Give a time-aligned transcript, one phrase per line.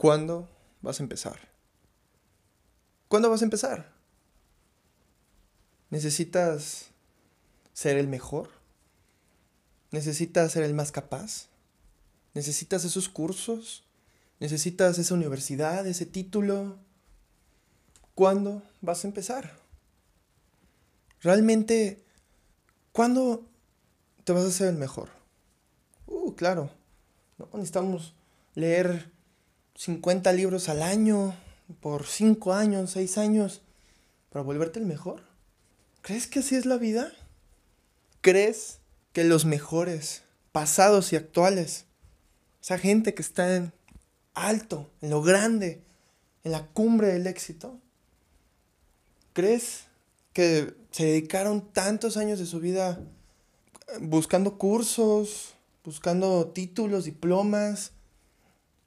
[0.00, 0.48] ¿Cuándo
[0.80, 1.38] vas a empezar?
[3.06, 3.92] ¿Cuándo vas a empezar?
[5.90, 6.86] ¿Necesitas
[7.74, 8.48] ser el mejor?
[9.90, 11.48] ¿Necesitas ser el más capaz?
[12.32, 13.84] ¿Necesitas esos cursos?
[14.38, 16.78] ¿Necesitas esa universidad, ese título?
[18.14, 19.58] ¿Cuándo vas a empezar?
[21.20, 22.02] Realmente,
[22.92, 23.46] ¿cuándo
[24.24, 25.10] te vas a hacer el mejor?
[26.06, 26.70] Uh, claro.
[27.36, 28.14] No, necesitamos
[28.54, 29.19] leer
[29.80, 31.34] 50 libros al año
[31.80, 33.62] por 5 años, 6 años
[34.28, 35.22] para volverte el mejor.
[36.02, 37.10] ¿Crees que así es la vida?
[38.20, 38.80] ¿Crees
[39.14, 41.86] que los mejores, pasados y actuales,
[42.62, 43.72] esa gente que está en
[44.34, 45.82] alto, en lo grande,
[46.44, 47.78] en la cumbre del éxito,
[49.32, 49.84] ¿crees
[50.34, 53.00] que se dedicaron tantos años de su vida
[53.98, 57.92] buscando cursos, buscando títulos, diplomas,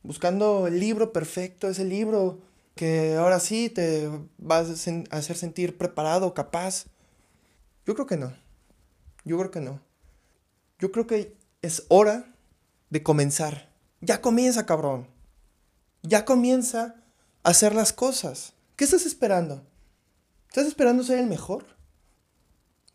[0.03, 2.39] buscando el libro perfecto, ese libro
[2.75, 6.85] que ahora sí te va a hacer sentir preparado, capaz.
[7.85, 8.33] Yo creo que no.
[9.25, 9.79] Yo creo que no.
[10.79, 12.35] Yo creo que es hora
[12.89, 13.71] de comenzar.
[14.01, 15.07] Ya comienza, cabrón.
[16.01, 16.95] Ya comienza
[17.43, 18.53] a hacer las cosas.
[18.75, 19.63] ¿Qué estás esperando?
[20.49, 21.65] ¿Estás esperando ser el mejor?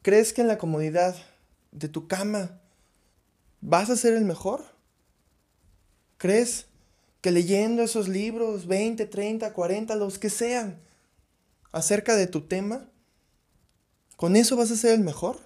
[0.03, 1.17] ¿Crees que en la comodidad
[1.73, 2.61] de tu cama
[3.61, 4.65] vas a ser el mejor?
[6.19, 6.67] ¿Crees
[7.21, 10.81] que leyendo esos libros, 20, 30, 40, los que sean,
[11.73, 12.89] acerca de tu tema,
[14.17, 15.39] con eso vas a ser el mejor?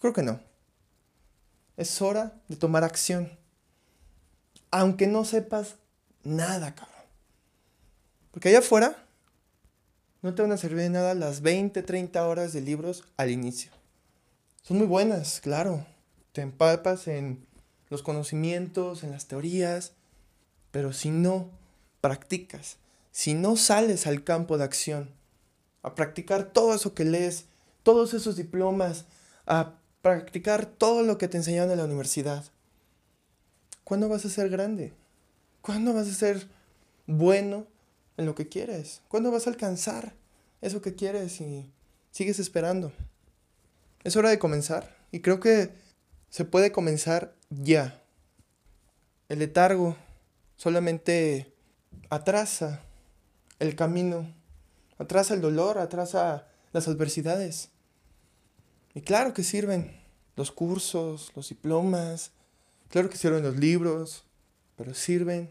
[0.00, 0.40] Creo que no.
[1.76, 3.38] Es hora de tomar acción.
[4.70, 5.76] Aunque no sepas
[6.24, 6.92] nada, cabrón.
[8.30, 9.06] Porque allá afuera
[10.22, 13.70] no te van a servir de nada las 20, 30 horas de libros al inicio.
[14.62, 15.84] Son muy buenas, claro.
[16.32, 17.46] Te empapas en
[17.90, 19.92] los conocimientos, en las teorías,
[20.72, 21.50] pero si no
[22.00, 22.78] practicas,
[23.12, 25.10] si no sales al campo de acción,
[25.82, 27.44] a practicar todo eso que lees,
[27.84, 29.04] todos esos diplomas,
[29.46, 32.44] a practicar todo lo que te enseñaron en la universidad,
[33.84, 34.92] ¿cuándo vas a ser grande?
[35.60, 36.48] ¿Cuándo vas a ser
[37.06, 37.66] bueno
[38.16, 39.02] en lo que quieres?
[39.08, 40.14] ¿Cuándo vas a alcanzar
[40.60, 41.70] eso que quieres y
[42.10, 42.92] sigues esperando?
[44.02, 45.70] Es hora de comenzar y creo que
[46.30, 48.02] se puede comenzar ya.
[49.28, 49.96] El letargo
[50.62, 51.52] solamente
[52.08, 52.84] atrasa
[53.58, 54.32] el camino,
[54.96, 57.70] atrasa el dolor, atrasa las adversidades.
[58.94, 60.00] Y claro que sirven
[60.36, 62.30] los cursos, los diplomas,
[62.90, 64.22] claro que sirven los libros,
[64.76, 65.50] pero sirven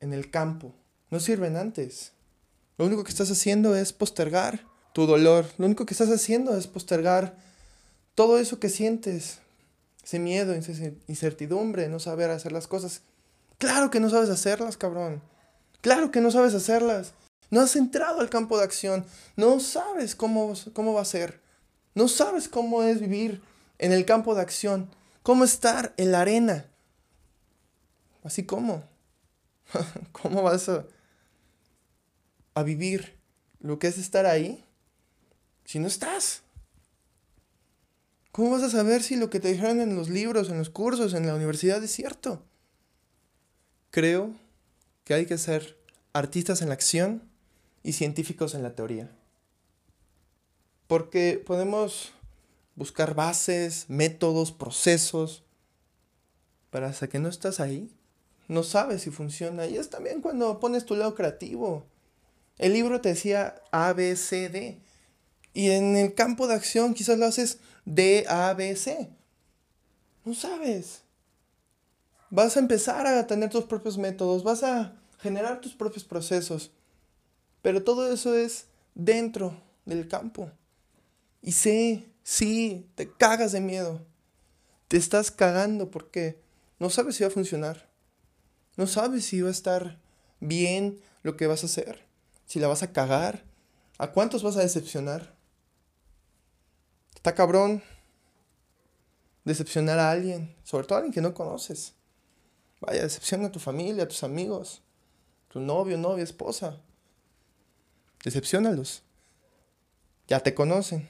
[0.00, 0.74] en el campo,
[1.12, 2.10] no sirven antes.
[2.78, 6.66] Lo único que estás haciendo es postergar tu dolor, lo único que estás haciendo es
[6.66, 7.36] postergar
[8.16, 9.38] todo eso que sientes,
[10.02, 10.72] ese miedo, esa
[11.06, 13.02] incertidumbre, no saber hacer las cosas
[13.62, 15.22] Claro que no sabes hacerlas, cabrón.
[15.82, 17.14] Claro que no sabes hacerlas.
[17.48, 19.06] No has entrado al campo de acción.
[19.36, 21.40] No sabes cómo, cómo va a ser.
[21.94, 23.40] No sabes cómo es vivir
[23.78, 24.90] en el campo de acción.
[25.22, 26.66] Cómo estar en la arena.
[28.24, 28.82] Así como.
[30.10, 30.84] ¿Cómo vas a,
[32.54, 33.16] a vivir
[33.60, 34.64] lo que es estar ahí
[35.64, 36.42] si no estás?
[38.32, 41.14] ¿Cómo vas a saber si lo que te dijeron en los libros, en los cursos,
[41.14, 42.42] en la universidad es cierto?
[43.92, 44.34] Creo
[45.04, 45.76] que hay que ser
[46.14, 47.28] artistas en la acción
[47.82, 49.10] y científicos en la teoría.
[50.86, 52.14] Porque podemos
[52.74, 55.42] buscar bases, métodos, procesos,
[56.70, 57.94] pero hasta que no estás ahí,
[58.48, 59.66] no sabes si funciona.
[59.66, 61.84] Y es también cuando pones tu lado creativo.
[62.56, 64.78] El libro te decía A, B, C, D.
[65.52, 69.10] Y en el campo de acción quizás lo haces D, A, B, C.
[70.24, 71.01] No sabes
[72.32, 76.70] vas a empezar a tener tus propios métodos, vas a generar tus propios procesos.
[77.60, 80.50] Pero todo eso es dentro del campo.
[81.42, 84.00] Y sé, sí, te cagas de miedo.
[84.88, 86.40] Te estás cagando porque
[86.78, 87.90] no sabes si va a funcionar.
[88.78, 90.00] No sabes si va a estar
[90.40, 92.06] bien lo que vas a hacer.
[92.46, 93.44] Si la vas a cagar.
[93.98, 95.36] ¿A cuántos vas a decepcionar?
[97.14, 97.82] Está cabrón
[99.44, 101.94] decepcionar a alguien, sobre todo a alguien que no conoces.
[102.82, 104.82] Vaya, decepciona a tu familia, a tus amigos,
[105.48, 106.80] tu novio, novia, esposa.
[108.24, 109.04] Decepciónalos.
[110.26, 111.08] Ya te conocen,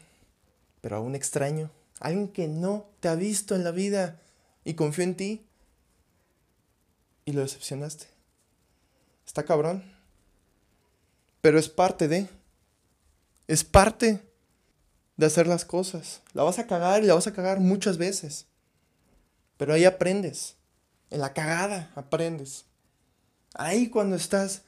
[0.83, 4.21] pero a un extraño, alguien que no te ha visto en la vida
[4.65, 5.47] y confió en ti
[7.25, 8.07] y lo decepcionaste.
[9.27, 9.83] Está cabrón.
[11.41, 12.29] Pero es parte de.
[13.49, 14.21] Es parte
[15.17, 16.21] de hacer las cosas.
[16.35, 18.47] La vas a cagar y la vas a cagar muchas veces.
[19.57, 20.57] Pero ahí aprendes.
[21.13, 22.65] En la cagada aprendes.
[23.53, 24.63] Ahí cuando estás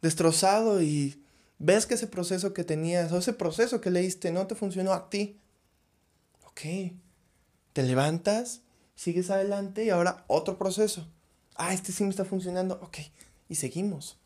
[0.00, 1.20] destrozado y
[1.58, 5.10] ves que ese proceso que tenías o ese proceso que leíste no te funcionó a
[5.10, 5.40] ti.
[6.44, 6.60] Ok,
[7.72, 8.60] te levantas,
[8.94, 11.08] sigues adelante y ahora otro proceso.
[11.56, 12.78] Ah, este sí me está funcionando.
[12.82, 12.98] Ok,
[13.48, 14.16] y seguimos.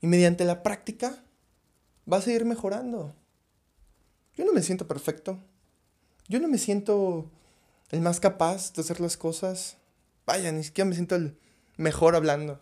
[0.00, 1.22] Y mediante la práctica
[2.06, 3.14] vas a ir mejorando.
[4.34, 5.38] Yo no me siento perfecto.
[6.26, 7.30] Yo no me siento
[7.90, 9.76] el más capaz de hacer las cosas.
[10.26, 11.38] Vaya, ni siquiera me siento el
[11.76, 12.60] mejor hablando.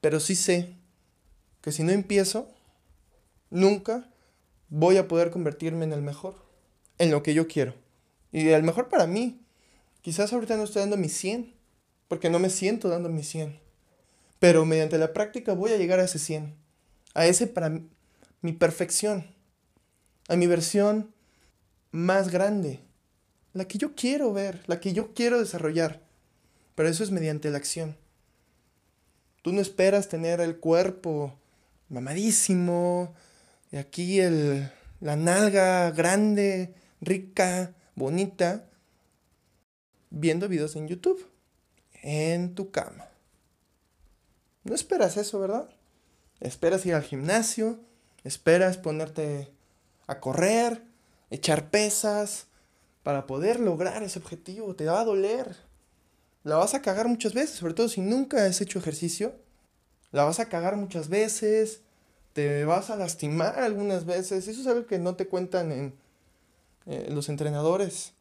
[0.00, 0.74] Pero sí sé
[1.60, 2.48] que si no empiezo,
[3.50, 4.10] nunca
[4.68, 6.36] voy a poder convertirme en el mejor,
[6.98, 7.74] en lo que yo quiero.
[8.32, 9.40] Y el mejor para mí.
[10.02, 11.54] Quizás ahorita no estoy dando mi 100,
[12.08, 13.58] porque no me siento dando mi 100.
[14.38, 16.54] Pero mediante la práctica voy a llegar a ese 100,
[17.14, 17.80] a ese para
[18.42, 19.34] mi perfección,
[20.28, 21.14] a mi versión
[21.90, 22.80] más grande,
[23.54, 26.03] la que yo quiero ver, la que yo quiero desarrollar.
[26.74, 27.96] Pero eso es mediante la acción.
[29.42, 31.38] Tú no esperas tener el cuerpo
[31.88, 33.14] mamadísimo,
[33.70, 38.68] y aquí el, la nalga grande, rica, bonita,
[40.10, 41.28] viendo videos en YouTube,
[42.02, 43.08] en tu cama.
[44.62, 45.68] No esperas eso, ¿verdad?
[46.40, 47.80] Esperas ir al gimnasio,
[48.24, 49.52] esperas ponerte
[50.06, 50.82] a correr,
[51.30, 52.46] echar pesas,
[53.02, 54.74] para poder lograr ese objetivo.
[54.74, 55.54] Te va a doler.
[56.44, 59.34] La vas a cagar muchas veces, sobre todo si nunca has hecho ejercicio.
[60.12, 61.80] La vas a cagar muchas veces,
[62.34, 64.46] te vas a lastimar algunas veces.
[64.46, 65.94] Eso es algo que no te cuentan en
[66.86, 68.12] eh, los entrenadores.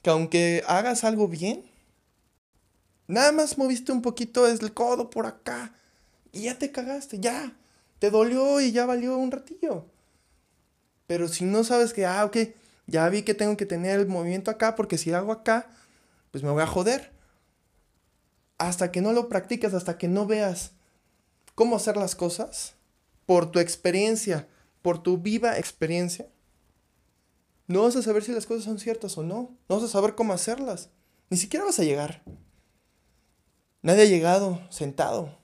[0.00, 1.64] Que aunque hagas algo bien,
[3.08, 5.74] nada más moviste un poquito el codo por acá
[6.32, 7.52] y ya te cagaste, ya.
[7.98, 9.86] Te dolió y ya valió un ratillo.
[11.08, 12.36] Pero si no sabes que, ah, ok,
[12.86, 15.68] ya vi que tengo que tener el movimiento acá porque si hago acá,
[16.30, 17.12] pues me voy a joder.
[18.58, 20.72] Hasta que no lo practicas, hasta que no veas
[21.54, 22.74] cómo hacer las cosas,
[23.26, 24.48] por tu experiencia,
[24.82, 26.28] por tu viva experiencia,
[27.68, 29.56] no vas a saber si las cosas son ciertas o no.
[29.68, 30.90] No vas a saber cómo hacerlas.
[31.30, 32.22] Ni siquiera vas a llegar.
[33.82, 35.36] Nadie ha llegado sentado.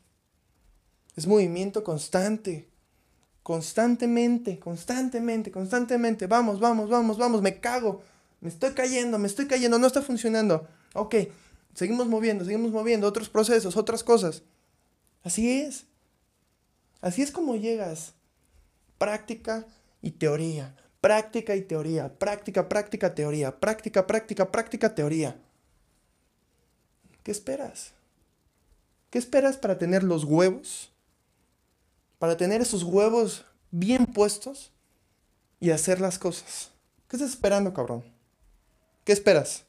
[1.17, 2.71] Es movimiento constante.
[3.43, 6.29] Constantemente, constantemente, constantemente.
[6.29, 7.43] Vamos, vamos, vamos, vamos.
[7.43, 8.03] Me cago.
[8.43, 9.79] Me estoy cayendo, me estoy cayendo.
[9.79, 10.69] No está funcionando.
[10.93, 11.15] Ok,
[11.73, 13.09] seguimos moviendo, seguimos moviendo.
[13.09, 14.43] Otros procesos, otras cosas.
[15.23, 15.87] Así es.
[17.01, 18.13] Así es como llegas.
[18.99, 19.67] Práctica
[20.03, 20.77] y teoría.
[21.01, 22.19] Práctica y teoría.
[22.19, 23.59] Práctica, práctica, teoría.
[23.59, 25.41] Práctica, práctica, práctica, teoría.
[27.23, 27.93] ¿Qué esperas?
[29.09, 30.93] ¿Qué esperas para tener los huevos
[32.23, 34.71] para tener esos huevos bien puestos
[35.59, 36.71] y hacer las cosas.
[37.09, 38.05] ¿Qué estás esperando, cabrón?
[39.05, 39.67] ¿Qué esperas?